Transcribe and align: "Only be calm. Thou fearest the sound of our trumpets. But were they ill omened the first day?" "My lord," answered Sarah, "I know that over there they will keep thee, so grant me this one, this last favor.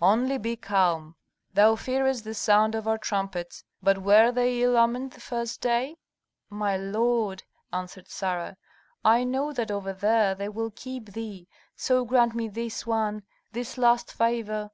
"Only 0.00 0.38
be 0.38 0.56
calm. 0.56 1.14
Thou 1.52 1.76
fearest 1.76 2.24
the 2.24 2.32
sound 2.32 2.74
of 2.74 2.88
our 2.88 2.96
trumpets. 2.96 3.64
But 3.82 3.98
were 3.98 4.32
they 4.32 4.62
ill 4.62 4.78
omened 4.78 5.10
the 5.10 5.20
first 5.20 5.60
day?" 5.60 5.98
"My 6.48 6.74
lord," 6.78 7.42
answered 7.70 8.08
Sarah, 8.08 8.56
"I 9.04 9.24
know 9.24 9.52
that 9.52 9.70
over 9.70 9.92
there 9.92 10.34
they 10.34 10.48
will 10.48 10.70
keep 10.70 11.12
thee, 11.12 11.48
so 11.76 12.02
grant 12.06 12.34
me 12.34 12.48
this 12.48 12.86
one, 12.86 13.24
this 13.52 13.76
last 13.76 14.10
favor. 14.10 14.70